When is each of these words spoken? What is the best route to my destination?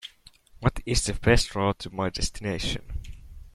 What 0.61 0.79
is 0.83 1.05
the 1.05 1.13
best 1.13 1.53
route 1.53 1.77
to 1.77 1.93
my 1.93 2.09
destination? 2.09 2.81